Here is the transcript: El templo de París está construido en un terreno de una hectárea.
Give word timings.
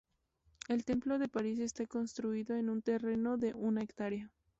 El 0.67 0.83
templo 0.83 1.19
de 1.19 1.27
París 1.27 1.59
está 1.59 1.85
construido 1.85 2.55
en 2.55 2.69
un 2.71 2.81
terreno 2.81 3.37
de 3.37 3.53
una 3.53 3.83
hectárea. 3.83 4.31